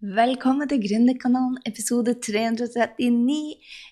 [0.00, 3.34] Velkommen til Gründerkanalen, episode 339.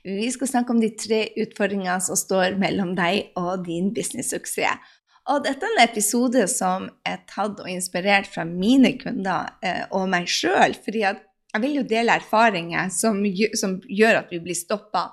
[0.08, 4.94] Vi skal snakke om de tre utfordringene som står mellom deg og din businesssuksess.
[5.28, 10.08] Og dette er en episode som er tatt og inspirert fra mine kunder eh, og
[10.08, 10.78] meg sjøl.
[10.80, 15.10] fordi jeg vil jo dele erfaringer som, gjør at vi blir stoppa.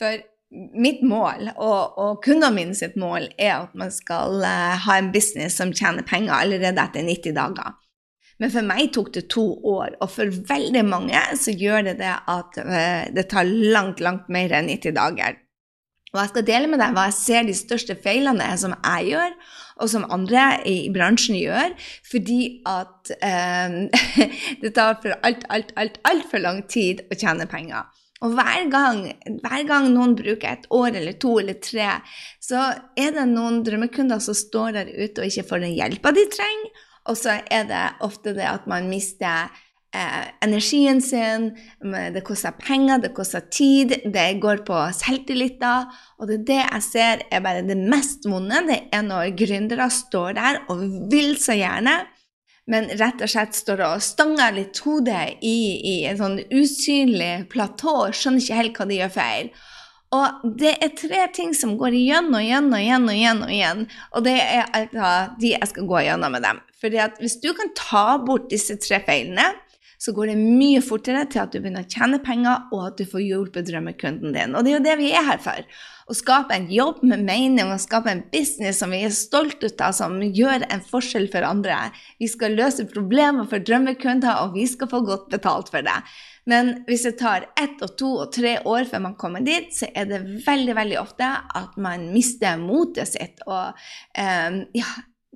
[0.00, 0.16] For
[0.72, 5.12] mitt mål, og, og kundene mine sitt mål, er at man skal uh, ha en
[5.12, 7.76] business som tjener penger allerede etter 90 dager.
[8.38, 12.14] Men for meg tok det to år, og for veldig mange så gjør det det
[12.14, 15.38] at uh, det tar langt, langt mer enn 90 dager.
[16.14, 19.34] Og jeg skal dele med deg hva jeg ser de største feilene som jeg gjør,
[19.78, 21.74] og som andre i bransjen gjør,
[22.06, 23.78] fordi at uh,
[24.62, 27.90] det tar for alt, alt, alt, altfor lang tid å tjene penger.
[28.24, 29.04] Og hver gang,
[29.44, 32.00] hver gang, noen bruker et år eller to eller tre,
[32.42, 32.64] så
[32.98, 36.86] er det noen drømmekunder som står der ute og ikke får den hjelpa de trenger,
[37.08, 39.48] og så er det ofte det at man mister
[39.96, 41.50] eh, energien sin,
[42.14, 45.88] det koster penger, det koster tid, det går på selvtilliter.
[46.20, 48.62] Og det det jeg ser er bare det mest vonde.
[48.68, 51.98] Det er når gründere står der og vil så gjerne,
[52.68, 57.94] men rett og slett står og stanger litt hodet i, i en sånn usynlig platå
[58.04, 59.52] og skjønner ikke helt hva de gjør feil.
[60.16, 63.42] Og det er tre ting som går igjen og igjen og igjen og igjen.
[63.44, 66.60] Og igjen, og det er altså de jeg skal gå igjennom med dem.
[67.02, 69.50] At hvis du kan ta bort disse tre feilene,
[69.98, 73.04] så går det mye fortere til at du begynner å tjene penger, og at du
[73.10, 74.54] får hjulpet drømmekunden din.
[74.54, 75.66] Og det er jo det vi er her for.
[76.08, 79.96] Å skape en jobb med mening, og skape en business som vi er stolte av,
[79.98, 81.80] som gjør en forskjell for andre.
[82.22, 85.98] Vi skal løse problemer for drømmekunder, og vi skal få godt betalt for det.
[86.48, 89.90] Men hvis det tar ett og to og tre år før man kommer dit, så
[89.92, 91.28] er det veldig veldig ofte
[91.60, 93.42] at man mister motet sitt.
[93.44, 93.76] Og
[94.16, 94.88] um, ja,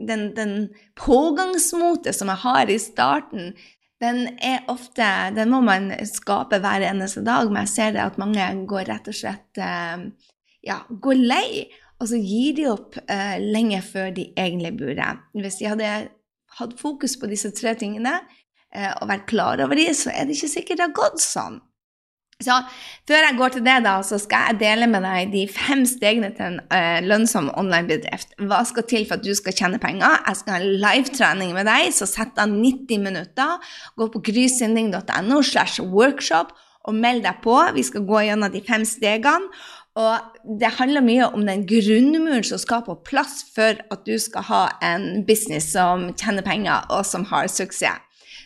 [0.08, 0.56] den, den
[0.96, 3.52] pågangsmotet som jeg har i starten,
[4.02, 8.18] den er ofte Den må man skape hver eneste dag, men jeg ser det at
[8.18, 10.08] mange går rett og slett um,
[10.64, 11.46] ja, går lei,
[12.00, 15.12] og så gir de opp uh, lenge før de egentlig burde.
[15.36, 15.92] Hvis de hadde
[16.58, 18.41] hatt fokus på disse tre tingene, Eh,
[18.72, 21.60] og være klar over de, så er det ikke sikkert det har gått sånn.
[22.42, 22.56] Så
[23.08, 26.32] før jeg går til det, da, så skal jeg dele med deg de fem stegene
[26.36, 28.34] til en uh, lønnsom online-bedrift.
[28.48, 30.18] Hva skal til for at du skal tjene penger?
[30.26, 33.70] Jeg skal ha en livetrening med deg, så sett av 90 minutter.
[33.98, 37.56] Gå på grysynding.no slash workshop og meld deg på.
[37.76, 39.52] Vi skal gå gjennom de fem stegene.
[40.00, 44.46] Og det handler mye om den grunnmuren som skal på plass for at du skal
[44.48, 48.00] ha en business som tjener penger, og som har suksess.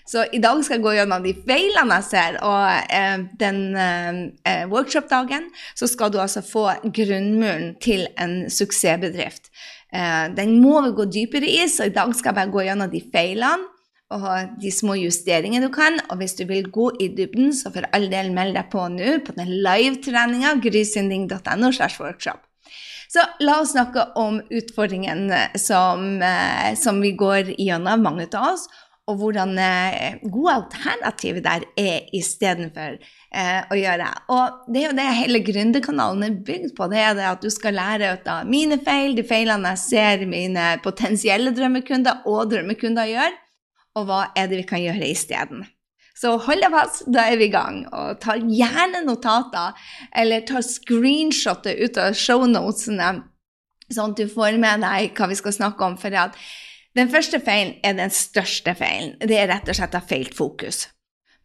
[0.07, 4.21] Så i dag skal jeg gå gjennom de feilene jeg ser, og eh, den eh,
[4.47, 9.51] eh, workshop-dagen så skal du altså få grunnmuren til en suksessbedrift.
[9.91, 12.93] Eh, den må vi gå dypere i, så i dag skal jeg bare gå gjennom
[12.93, 13.73] de feilene
[14.15, 14.27] og
[14.63, 15.99] de små justeringene du kan.
[16.11, 19.19] Og hvis du vil gå i dybden, så for all del meld deg på nå
[19.27, 21.73] på den live-treninga grysynding.no.
[23.07, 28.67] Så la oss snakke om utfordringen som, eh, som vi går gjennom, mange av oss,
[29.07, 34.09] og hvordan eh, gode alternativer der er istedenfor eh, å gjøre.
[34.35, 36.89] Og det er jo det hele Gründerkanalen er bygd på.
[36.91, 40.27] Det er det at du skal lære ut av mine feil, de feilene jeg ser
[40.31, 43.39] mine potensielle drømmekunder og drømmekunder gjør,
[43.97, 45.65] og hva er det vi kan gjøre isteden.
[46.17, 47.83] Så hold deg fast, da er vi i gang.
[47.93, 49.77] Og ta gjerne notater,
[50.17, 53.11] eller ta screenshotet ut av shownotene,
[53.93, 55.99] sånn at du får med deg hva vi skal snakke om.
[56.01, 56.35] for at
[56.97, 59.17] den første feilen er den største feilen.
[59.21, 60.87] Det er rett og slett å ha feilt fokus.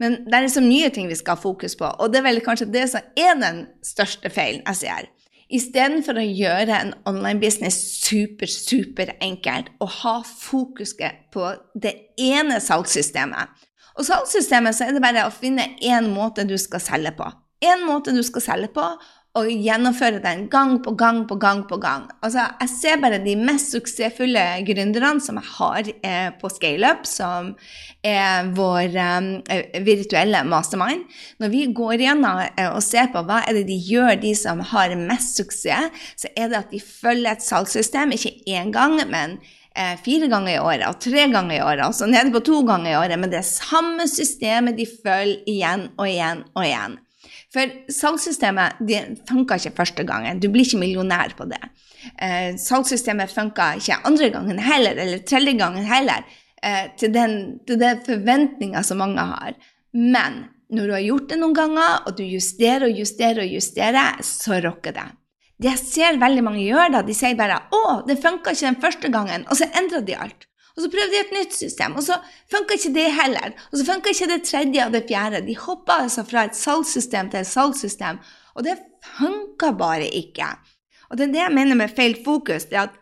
[0.01, 2.39] Men det er så mye ting vi skal ha fokus på, og det er vel
[2.45, 5.09] kanskje det som er den største feilen jeg ser.
[5.51, 13.51] Istedenfor å gjøre en online-business super, super enkelt og ha fokuset på det ene salgssystemet.
[13.99, 17.27] Og salgssystemet så er det bare å finne én måte du skal selge på.
[17.67, 18.85] En måte du skal selge på,
[19.39, 22.09] og gjennomføre den gang på gang på gang på gang.
[22.19, 27.53] Altså, jeg ser bare de mest suksessfulle gründerne som jeg har eh, på ScaleUp, som
[28.03, 31.05] er vår eh, virtuelle mastermind.
[31.39, 34.59] Når vi går igjennom eh, og ser på hva er det de gjør, de som
[34.73, 39.37] har mest suksess, så er det at de følger et salgssystem, ikke én gang, men
[39.71, 42.91] eh, fire ganger i året og tre ganger i året, altså nede på to ganger
[42.91, 46.99] i året, men det er samme systemet de følger igjen og igjen og igjen.
[47.51, 50.39] For salgssystemet det funka ikke første gangen.
[50.39, 51.59] Du blir ikke millionær på det.
[52.15, 56.23] Eh, salgssystemet funka ikke andre gangen heller, eller tredje gangen heller,
[56.63, 59.57] eh, til den, til den forventninga som mange har.
[59.91, 64.21] Men når du har gjort det noen ganger, og du justerer og justerer og justerer,
[64.23, 65.09] så rocker det.
[65.61, 68.81] Det jeg ser veldig mange gjør da, de sier bare 'Å, det funka ikke den
[68.81, 70.47] første gangen', og så endrer de alt.
[70.75, 72.17] Og så prøvde de et nytt system, og så
[72.51, 73.55] funka ikke det heller.
[73.71, 75.43] Og så funka ikke det tredje og det fjerde.
[75.47, 78.21] De hoppa altså fra et salgssystem til et salgssystem,
[78.55, 78.79] og det
[79.17, 80.47] funka bare ikke.
[81.11, 82.69] Og det er det jeg mener med feil fokus.
[82.71, 82.97] det er at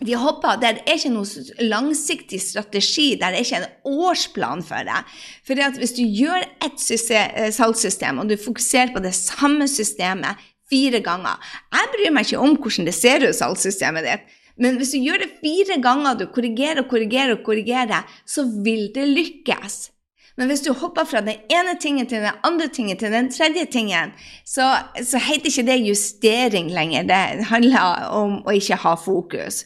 [0.00, 5.00] de hopper, Det er ikke noen langsiktig strategi, det er ikke en årsplan for det.
[5.44, 11.02] For hvis du gjør et eh, salgssystem, og du fokuserer på det samme systemet fire
[11.04, 11.36] ganger
[11.72, 14.36] Jeg bryr meg ikke om hvordan det ser ut, salgssystemet ditt.
[14.60, 18.90] Men hvis du gjør det fire ganger, du korrigerer og korrigerer og korrigerer, så vil
[18.94, 19.88] det lykkes.
[20.38, 23.66] Men hvis du hopper fra den ene tingen til den andre tingen til den tredje
[23.72, 24.12] tingen,
[24.46, 27.08] så, så heter ikke det justering lenger.
[27.08, 29.64] Det handler om å ikke ha fokus.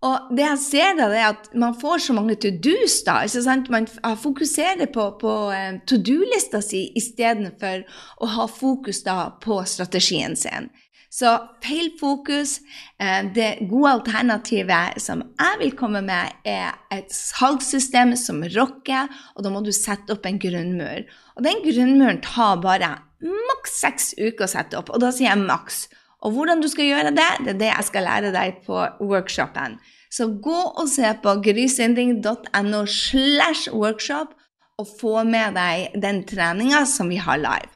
[0.00, 3.02] Og det jeg ser da, er at man får så mange to do's.
[3.04, 3.68] da, ikke sant?
[3.68, 3.86] Man
[4.22, 7.84] fokuserer på, på eh, to do-lista si istedenfor
[8.24, 10.70] å ha fokus da på strategien sin.
[11.10, 11.30] Så
[11.64, 12.60] feil fokus.
[13.02, 19.42] Eh, det gode alternativet som jeg vil komme med, er et salgssystem som rocker, og
[19.44, 21.06] da må du sette opp en grunnmur.
[21.34, 25.42] Og den grunnmuren tar bare maks seks uker å sette opp, og da sier jeg
[25.42, 25.88] maks.
[26.22, 29.78] Og hvordan du skal gjøre det, det er det jeg skal lære deg på workshopen.
[30.10, 34.36] Så gå og se på grysynding.no slash workshop
[34.80, 37.72] og få med deg den treninga som vi har live.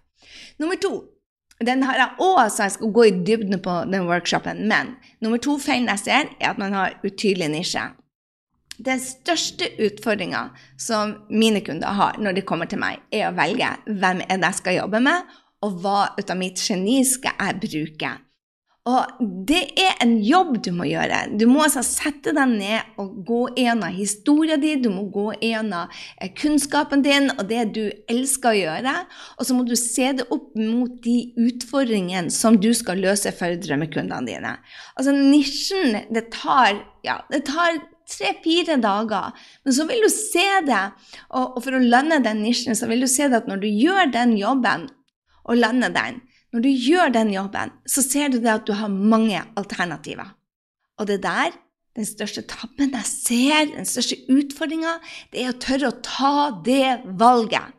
[0.59, 1.14] Nummer to.
[1.63, 4.65] Den har jeg òg, så jeg skal gå i dybden på den workshopen.
[4.69, 7.85] Men nummer to feilen jeg ser, er at man har utydelig nisje.
[8.83, 10.49] Den største utfordringa
[10.83, 14.51] som mine kunder har når de kommer til meg, er å velge hvem er det
[14.51, 15.31] jeg skal jobbe med,
[15.63, 18.11] og hva ut av mitt geni skal jeg bruke.
[18.85, 21.23] Og det er en jobb du må gjøre.
[21.41, 25.89] Du må altså sette deg ned og gå gjennom historien din, du må gå gjennom
[26.21, 28.93] eh, kunnskapen din og det du elsker å gjøre.
[29.39, 31.17] Og så må du se det opp mot de
[31.47, 34.53] utfordringene som du skal løse for drømmekundene dine.
[34.99, 36.77] Altså nisjen, det tar,
[37.09, 37.81] ja, det tar
[38.13, 39.33] tre-fire dager.
[39.65, 40.85] Men så vil du se det,
[41.33, 44.13] og, for å lande den nisjen, så vil du se det at når du gjør
[44.13, 44.91] den jobben
[45.49, 46.21] og lander den,
[46.55, 50.29] når du gjør den jobben, så ser du at du har mange alternativer.
[51.03, 51.57] Og det der,
[51.99, 55.01] den største tabben jeg ser, den største utfordringa,
[55.33, 56.37] det er å tørre å ta
[56.67, 57.75] det valget.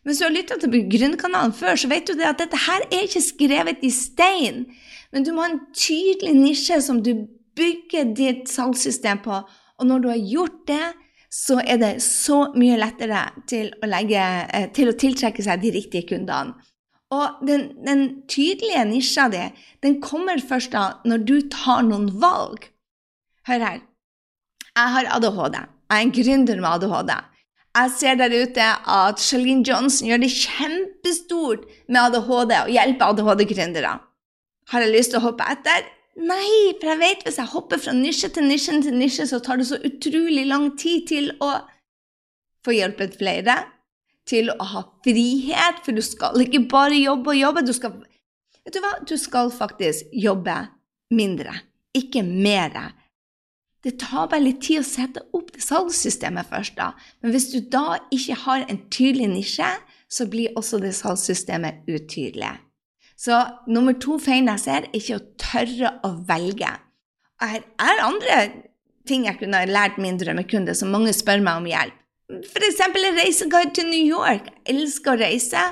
[0.00, 2.86] Men hvis du har lytta til Grunnkanalen før, så vet du det at dette her
[2.88, 4.64] er ikke skrevet i stein.
[5.12, 7.12] Men du må ha en tydelig nisje som du
[7.58, 9.42] bygger ditt salgssystem på.
[9.76, 10.86] Og når du har gjort det,
[11.30, 15.76] så er det så mye lettere til å, legge, eh, til å tiltrekke seg de
[15.76, 16.56] riktige kundene.
[17.10, 19.42] Og den, den tydelige nisja di,
[19.82, 22.68] den kommer først da når du tar noen valg.
[23.48, 23.80] Hør her.
[24.76, 25.56] Jeg har ADHD.
[25.58, 27.12] Jeg er en gründer med ADHD.
[27.70, 33.96] Jeg ser der ute at Shalene Johnson gjør det kjempestort med ADHD og hjelper ADHD-gründere.
[34.70, 35.88] Har jeg lyst til å hoppe etter?
[36.20, 39.58] Nei, for jeg vet hvis jeg hopper fra nisje til nisje til nisje, så tar
[39.58, 41.52] det så utrolig lang tid til å
[42.66, 43.56] få hjulpet flere
[44.28, 47.64] til å ha frihet, for du skal ikke bare jobbe og jobbe.
[47.66, 47.96] Du skal,
[48.64, 48.94] vet du hva?
[49.06, 50.56] Du skal faktisk jobbe
[51.14, 51.54] mindre,
[51.96, 52.76] ikke mer.
[53.80, 56.92] Det tar bare litt tid å sette opp det salgssystemet først, da.
[57.22, 59.70] Men hvis du da ikke har en tydelig nisje,
[60.10, 62.58] så blir også det salgssystemet utydelig.
[63.20, 63.36] Så
[63.68, 66.70] nummer to feilen jeg ser, er ikke å tørre å velge.
[67.40, 68.36] Her er andre
[69.08, 71.99] ting jeg kunne lært min drømmekunde, som mange spør meg om hjelp.
[72.38, 72.80] F.eks.
[72.86, 74.50] en reiseguide til New York.
[74.66, 75.68] Jeg elsker å reise.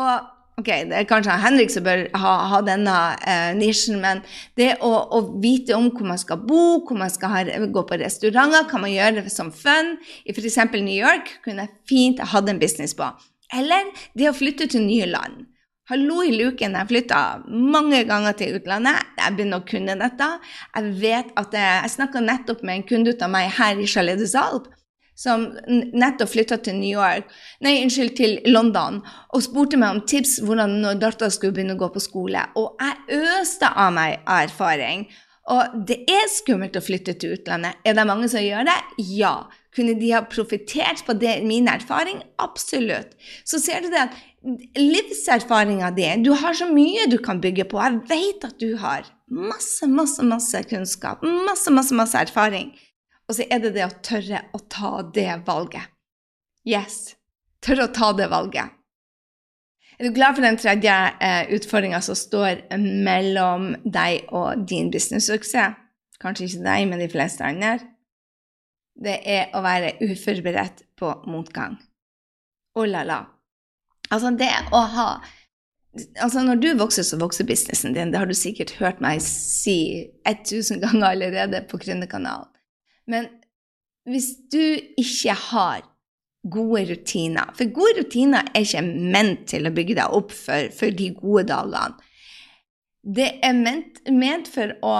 [0.00, 2.94] Og Ok, det er kanskje Henrik som bør ha, ha denne
[3.24, 4.18] eh, nisjen, men
[4.60, 7.40] det å, å, vite om hvor man skal bo, hvor man skal ha,
[7.72, 9.94] gå på restauranter, kan man gjøre det som fun.
[10.28, 10.58] I f.eks.
[10.74, 13.08] New York kunne jeg fint hatt en business på.
[13.56, 15.46] Eller det å flytte til nye land.
[15.88, 19.00] Hallo i luken, jeg flytta mange ganger til utlandet.
[19.16, 20.28] Jeg begynner å kunne dette.
[20.76, 23.88] Jeg vet at jeg, jeg snakka nettopp med en kunde ut av meg her i
[23.88, 24.68] Chalet de Salp
[25.20, 27.28] som nettopp flytta til New York,
[27.64, 29.02] nei, unnskyld, til London,
[29.34, 32.46] og spurte meg om tips hvordan når dattera skulle begynne å gå på skole.
[32.56, 35.08] Og jeg øste av meg erfaring.
[35.50, 37.80] Og det er skummelt å flytte til utlandet.
[37.84, 38.78] Er det mange som gjør det?
[39.18, 39.34] Ja.
[39.74, 42.22] Kunne de ha profitert på det, min erfaring?
[42.42, 43.12] Absolutt.
[43.46, 44.18] Så ser du det at
[44.78, 47.80] livserfaringa di Du har så mye du kan bygge på.
[47.82, 51.22] Jeg vet at du har masse, masse, masse kunnskap.
[51.22, 52.72] Masse, masse, masse erfaring.
[53.30, 55.86] Og så er det det å tørre å ta det valget.
[56.66, 57.14] Yes,
[57.62, 58.74] tørre å ta det valget.
[60.00, 65.78] Er du glad for den tredje eh, utfordringa som står mellom deg og din businesssuksess?
[66.20, 67.78] Kanskje ikke deg, men de fleste andre.
[68.98, 71.78] Det er å være uforberedt på motgang.
[72.76, 73.22] Oh la la.
[74.10, 75.10] Altså, det å ha
[76.22, 78.12] Altså, når du vokser, så vokser businessen din.
[78.12, 82.46] Det har du sikkert hørt meg si 1000 ganger allerede på Gründerkanalen.
[83.10, 83.28] Men
[84.08, 84.62] hvis du
[85.00, 85.86] ikke har
[86.50, 90.94] gode rutiner For gode rutiner er ikke ment til å bygge deg opp for, for
[90.96, 91.98] de gode dagene.
[93.00, 94.94] Det er ment, ment for å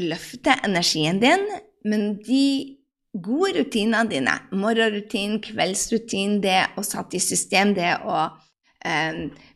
[0.00, 1.44] løfte energien din,
[1.88, 2.78] men de
[3.24, 8.28] gode rutinene dine, morgenrutinen, kveldsrutin, det å sette i system det å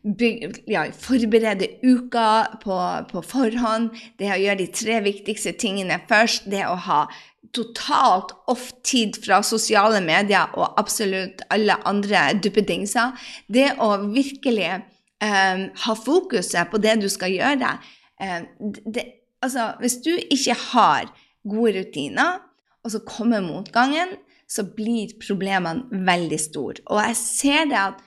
[0.03, 2.77] bygge, ja, forberede uka på,
[3.11, 7.05] på, forhånd, det å gjøre de tre viktigste tingene først, det å ha
[7.53, 13.13] totalt off-tid fra sosiale medier og absolutt alle andre duppedingser,
[13.47, 17.75] det å virkelig eh, ha fokuset på det du skal gjøre.
[18.19, 18.39] Eh,
[18.83, 19.07] det,
[19.43, 21.09] Altså, hvis du ikke har
[21.49, 22.39] gode rutiner,
[22.83, 24.15] og så kommer motgangen,
[24.47, 26.83] så blir problemene veldig store.
[26.85, 28.03] Og jeg ser det at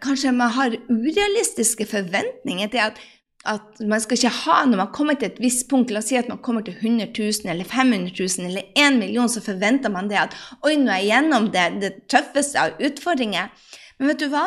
[0.00, 3.00] kanskje man har urealistiske forventninger til at,
[3.44, 6.16] at man skal ikke ha Når man kommer til et visst punkt, la oss si
[6.16, 10.08] at man kommer til 100 000 eller 500 000 eller 1 million, så forventer man
[10.08, 13.52] det at oi, nå er jeg gjennom det, det tøffeste av utfordringer.
[13.98, 14.46] Men vet du hva?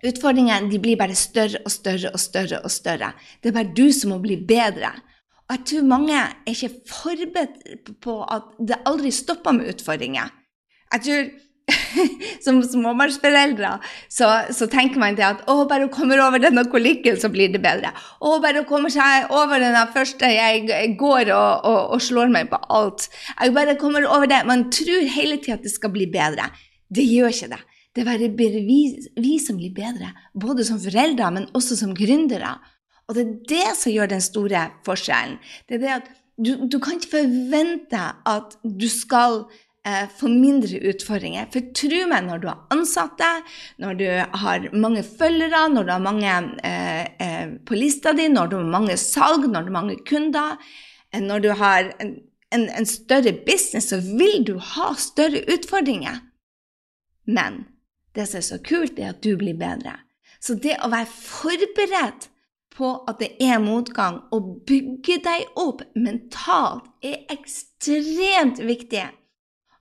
[0.00, 2.62] Utfordringene blir bare større og større og større.
[2.64, 3.12] og større.
[3.42, 4.94] Det er bare du som må bli bedre.
[5.50, 10.30] Og jeg tror mange er ikke forberedt på at det aldri stopper med utfordringer.
[10.94, 11.30] Jeg tror
[12.44, 13.72] som småbarnsforeldre
[14.08, 17.52] så, så, tenker man til at å, bare hun kommer over denne kolikken, så blir
[17.52, 17.92] det bedre.
[18.20, 22.50] Å, bare hun kommer seg over den første jeg går og, og, og, slår meg
[22.52, 23.08] på alt.
[23.36, 24.42] Jeg bare kommer over det.
[24.48, 26.50] Man tror hele tida at det skal bli bedre.
[26.90, 27.62] Det gjør ikke det.
[27.90, 28.30] Det er bare
[28.62, 28.80] vi,
[29.18, 32.54] vi som blir bedre, både som foreldre, men også som gründere.
[33.10, 35.40] Og det er det som gjør den store forskjellen.
[35.66, 36.10] Det er det at
[36.40, 38.00] du, du kan ikke forvente
[38.30, 39.42] at du skal
[40.18, 41.46] få mindre utfordringer.
[41.52, 43.28] For tro meg, når du har ansatte,
[43.80, 44.06] når du
[44.42, 46.34] har mange følgere, når du har mange
[46.68, 50.58] eh, eh, på lista di, når du har mange salg, når du har mange kunder,
[51.12, 52.18] eh, når du har en,
[52.52, 56.20] en, en større business, så vil du ha større utfordringer.
[57.24, 57.64] Men
[58.14, 59.96] det som er så kult, er at du blir bedre.
[60.40, 62.28] Så det å være forberedt
[62.76, 69.08] på at det er motgang, og bygge deg opp mentalt, er ekstremt viktig.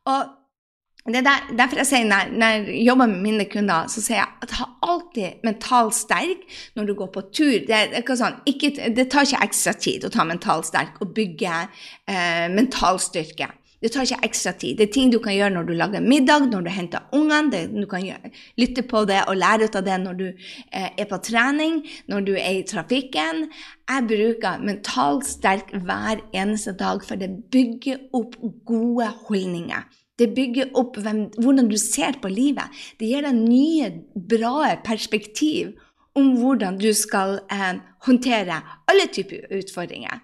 [0.10, 4.20] Og det er derfor jeg sier når, når jeg jobber med mine kunder, så sier
[4.20, 6.44] jeg at ha alltid mental sterk
[6.76, 7.56] når du går på tur.
[7.66, 11.64] Det, det, sånn, ikke, det tar ikke ekstra tid å ta mental sterk og bygge
[11.64, 13.48] eh, mental styrke.
[13.80, 14.76] Det tar ikke ekstra tid.
[14.76, 17.62] Det er ting du kan gjøre når du lager middag, når du henter ungene.
[17.72, 21.08] Du kan gjøre, lytte på det og lære ut av det når du eh, er
[21.08, 21.80] på trening,
[22.12, 23.46] når du er i trafikken.
[23.88, 28.36] Jeg bruker mentalt sterk hver eneste dag, for det bygger opp
[28.68, 29.88] gode holdninger.
[30.20, 32.68] Det bygger opp hvem, hvordan du ser på livet.
[33.00, 35.78] Det gir deg nye, bra perspektiv
[36.20, 38.60] om hvordan du skal eh, håndtere
[38.90, 40.20] alle typer utfordringer.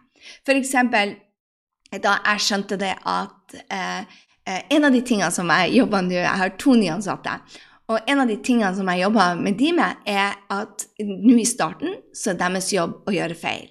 [0.46, 1.16] For eksempel,
[2.04, 4.02] da jeg skjønte det at eh,
[4.46, 7.40] eh, En av de tingene som jeg jobber med Jeg har to nyansatte.
[7.88, 11.46] Og en av de tingene som jeg jobber med de med, er at nå i
[11.46, 13.68] starten så er deres jobb å gjøre feil.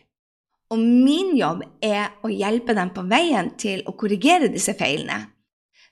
[0.71, 5.34] Og min jobb er å hjelpe dem på veien til å korrigere disse feilene.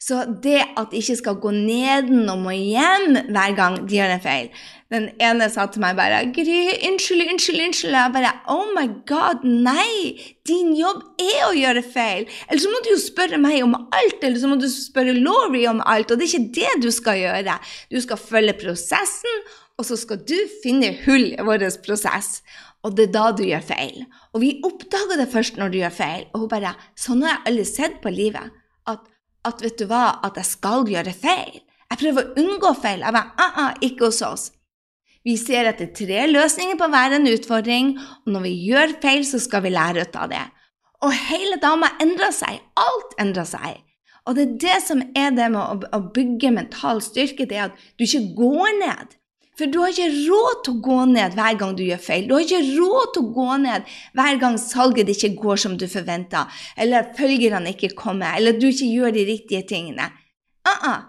[0.02, 4.22] Så det at de ikke skal gå nedenom og hjem hver gang de gjør en
[4.24, 4.48] feil
[4.92, 6.56] Den ene sa til meg bare 'Gry,
[6.88, 10.18] unnskyld, unnskyld, unnskyld.' Jeg bare 'Oh my God, nei!
[10.48, 14.18] Din jobb er å gjøre feil.' Eller så må du jo spørre meg om alt,
[14.20, 16.10] eller så må du spørre Laurie om alt.
[16.10, 17.56] Og det er ikke det du skal gjøre.
[17.88, 19.38] Du skal følge prosessen,
[19.78, 22.42] og så skal du finne hull i vår prosess.
[22.84, 24.04] Og det er da du gjør feil.
[24.34, 26.26] Og vi oppdager det først når du gjør feil.
[26.34, 28.50] Og hun bare 'Sånn har jeg aldri sett på livet.'
[28.86, 29.11] At
[29.48, 31.60] at vet du hva, at jeg skal gjøre feil.
[31.92, 33.02] Jeg prøver å unngå feil.
[33.04, 34.48] Jeg bare, ah, ah, ikke hos oss.
[35.22, 37.92] Vi ser etter tre løsninger på hver en utfordring,
[38.24, 40.42] og når vi gjør feil, så skal vi lære ut av det.
[41.02, 42.62] Og hele dama endrer seg.
[42.78, 43.82] Alt endrer seg.
[44.26, 47.86] Og det er det som er det med å, bygge mental styrke, det er at
[47.98, 49.16] du ikke går ned.
[49.58, 52.24] For du har ikke råd til å gå ned hver gang du gjør feil.
[52.28, 55.84] Du har ikke råd til å gå ned hver gang salget ikke går som du
[55.92, 56.46] forventa,
[56.80, 60.08] eller følgerne ikke kommer, eller du ikke gjør de riktige tingene.
[60.64, 61.00] Uh -uh.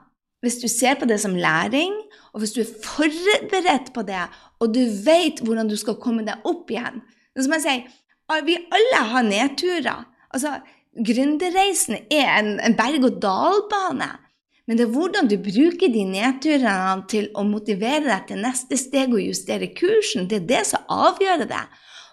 [0.43, 1.93] Hvis du ser på det som læring,
[2.33, 4.27] og hvis du er forberedt på det,
[4.59, 7.01] og du vet hvordan du skal komme deg opp igjen
[7.39, 10.03] Som jeg sier, vi alle har nedturer.
[10.33, 10.59] Altså,
[10.93, 14.09] Gründerreisen er en, en berg-og-dal-bane.
[14.67, 19.11] Men det er hvordan du bruker de nedturene til å motivere deg til neste steg
[19.11, 20.29] og justere kursen.
[20.31, 21.63] Det er det som avgjør det.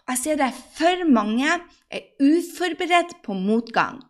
[0.06, 4.00] Og jeg ser det for mange er uforberedt på motgang.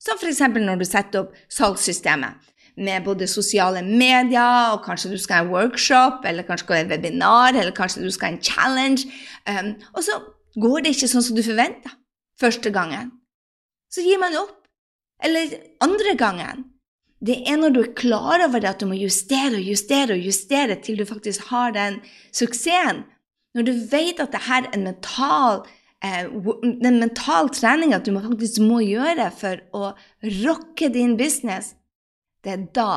[0.00, 0.40] Som f.eks.
[0.54, 2.48] når du setter opp salgssystemet
[2.80, 6.84] med både sosiale medier, og kanskje du skal ha en workshop, eller kanskje skal ha
[6.86, 9.10] en webinar, eller kanskje du skal ha en challenge.
[9.44, 10.16] Um, og så
[10.56, 11.92] går det ikke sånn som du forventer
[12.40, 13.12] første gangen.
[13.92, 14.56] Så gir man opp.
[15.20, 15.52] Eller
[15.84, 16.69] andre gangen.
[17.20, 20.24] Det er når du er klar over det at du må justere og justere og
[20.24, 22.00] justere til du faktisk har den
[22.32, 23.04] suksessen.
[23.54, 25.64] Når du vet at det her er en mental,
[26.04, 26.30] eh,
[26.80, 29.92] den mental trening at du faktisk må gjøre for å
[30.44, 31.74] rocke din business,
[32.44, 32.92] det er da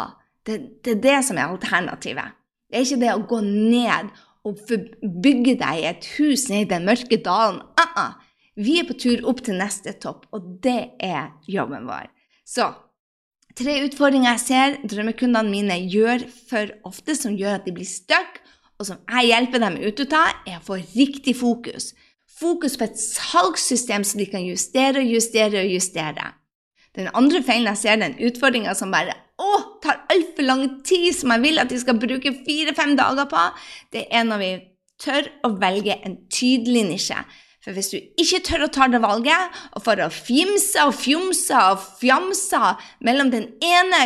[0.48, 2.36] det, det er det som er alternativet.
[2.70, 4.13] Det er ikke det å gå ned
[4.44, 4.60] og
[5.24, 7.62] bygge deg et hus nede i den mørke dalen.
[7.80, 8.13] Uh -uh.
[8.56, 12.10] Vi er på tur opp til neste topp, og det er jobben vår.
[12.46, 12.74] Så
[13.54, 18.40] Tre utfordringer jeg ser drømmekundene mine gjør for ofte, som gjør at de blir stuck,
[18.82, 21.92] og som jeg hjelper dem ut av, er å få riktig fokus.
[22.34, 26.32] Fokus på et salgssystem som de kan justere og justere og justere.
[26.98, 29.54] Den andre feilen jeg ser, den utfordringa som bare å,
[29.86, 33.46] tar altfor lang tid, som jeg vil at de skal bruke fire-fem dager på,
[33.94, 34.52] det er når vi
[35.02, 37.22] tør å velge en tydelig nisje.
[37.63, 41.62] For hvis du ikke tør å ta det valget, og for å fjimse og fjomse
[41.72, 42.60] og fjamse
[43.08, 44.01] mellom den ene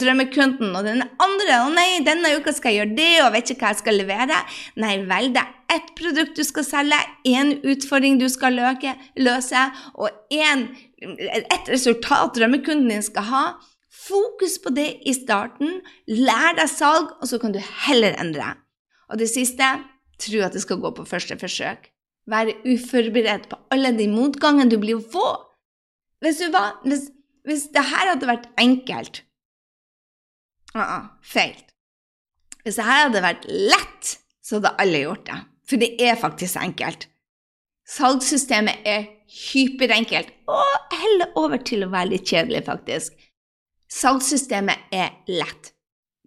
[0.00, 3.60] drømmekunden og den andre 'Å nei, denne uka skal jeg gjøre det, og vet ikke
[3.60, 4.40] hva jeg skal levere',
[4.80, 6.96] nei vel, det er ett produkt du skal selge,
[7.28, 10.68] én utfordring du skal løke, løse, og en,
[11.02, 13.46] et resultat drømmekunden din skal ha.
[13.92, 15.80] Fokus på det i starten.
[16.08, 18.56] Lær deg salg, og så kan du heller endre.
[19.08, 19.64] Og det siste
[20.20, 21.93] tro at det skal gå på første forsøk
[22.30, 25.26] være uforberedt på alle de motgangene du blir å få.
[26.24, 27.08] Hvis, du var, hvis,
[27.44, 29.22] hvis det her hadde vært enkelt
[30.74, 31.56] uh -uh, Feil.
[32.62, 35.40] Hvis det her hadde vært lett, så hadde alle gjort det.
[35.68, 37.08] For det er faktisk enkelt.
[37.86, 39.04] Salgssystemet er
[39.52, 43.12] hyperenkelt og heller over til å være litt kjedelig, faktisk.
[43.92, 45.74] Salgssystemet er lett,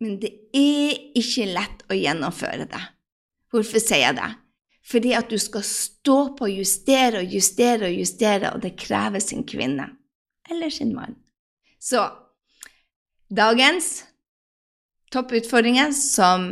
[0.01, 2.83] men det er ikke lett å gjennomføre det.
[3.51, 4.29] Hvorfor sier jeg det?
[4.87, 9.19] Fordi at du skal stå på og justere og justere og justere, og det krever
[9.19, 9.89] sin kvinne.
[10.49, 11.17] Eller sin mann.
[11.79, 12.07] Så
[13.35, 14.05] dagens
[15.11, 16.47] topputfordringer som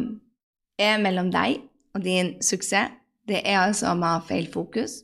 [0.80, 1.62] er mellom deg
[1.96, 2.92] og din suksess,
[3.26, 5.00] det er altså å ha feil fokus,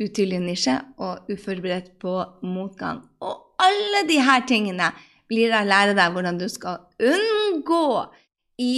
[0.00, 2.14] utydelig nisje og uforberedt på
[2.46, 3.02] motgang.
[3.20, 4.92] Og alle disse tingene
[5.28, 8.06] blir jeg lære deg hvordan du skal unngå
[8.62, 8.72] i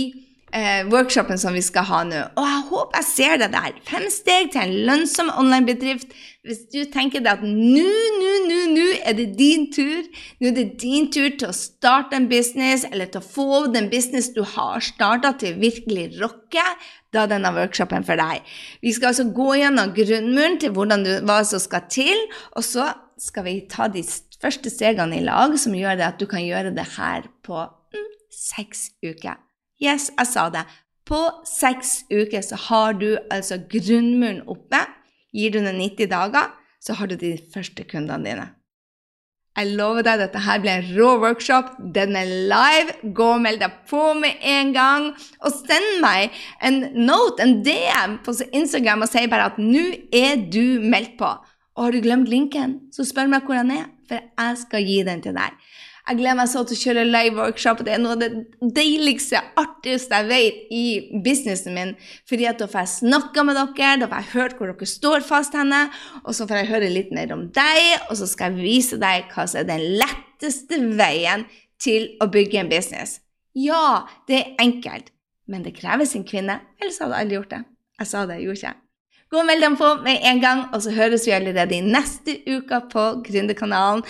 [0.52, 2.22] eh, workshopen som vi skal ha nå.
[2.38, 3.78] Og jeg håper jeg ser deg der.
[3.88, 6.12] Fem steg til en lønnsom online-bedrift.
[6.48, 7.88] Hvis du tenker deg at nå,
[8.20, 10.06] nå, nå, nå er det din tur.
[10.40, 13.90] Nå er det din tur til å starte en business, eller til å få den
[13.92, 16.64] business du har starta, til virkelig rocke.
[17.12, 18.46] Da er denne workshopen for deg.
[18.84, 22.24] Vi skal altså gå gjennom grunnmuren til du, hva som skal til,
[22.56, 24.04] og så skal vi ta de
[24.38, 28.08] første stegene i lag som gjør det at du kan gjøre det her på mm,
[28.30, 29.40] seks uker.
[29.82, 30.66] Yes, jeg sa det.
[31.08, 34.82] På seks uker så har du altså grunnmuren oppe.
[35.32, 38.46] Gir du den 90 dager, så har du de første kundene dine.
[39.58, 41.72] Jeg lover deg dette blir en rå workshop.
[41.94, 42.92] Den er live.
[43.14, 45.08] Gå og meld deg på med en gang.
[45.42, 50.36] Og send meg en note, en DM på Instagram og si bare at 'nå er
[50.52, 51.38] du meldt på'.
[51.76, 55.02] Og har du glemt linken, så spør meg hvor den er, for jeg skal gi
[55.02, 55.50] den til deg.
[56.08, 57.80] Jeg gleder meg så til å kjøre live-workshop.
[57.84, 58.30] Det er noe av det
[58.78, 60.84] deiligste, artigste jeg vet i
[61.24, 61.90] businessen min.
[62.28, 65.26] Fordi at da får jeg snakka med dere, da får jeg hørt hvor dere står
[65.28, 65.82] fast henne,
[66.24, 69.28] og så får jeg høre litt mer om deg, og så skal jeg vise deg
[69.34, 71.44] hva som er den letteste veien
[71.76, 73.18] til å bygge en business.
[73.58, 75.12] Ja, det er enkelt,
[75.44, 77.62] men det krever sin kvinne, ellers hadde jeg aldri gjort det.
[78.00, 78.76] Jeg sa det, jeg gjorde ikke.
[79.28, 82.40] Gå og meld dem på med en gang, og så høres vi allerede i neste
[82.48, 84.06] uke på Gründerkanalen.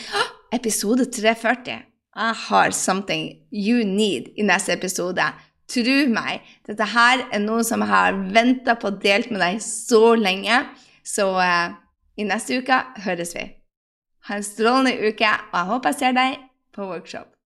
[0.55, 1.88] Episode 340.
[2.19, 5.23] I har something you need i neste episode.
[5.69, 9.63] Tro meg, dette her er noe som jeg har venta på å dele med deg
[9.63, 10.65] så lenge.
[11.07, 11.77] Så uh,
[12.19, 13.47] i neste uke høres vi.
[14.29, 16.41] Ha en strålende uke, og jeg håper jeg ser deg
[16.75, 17.38] på workshop.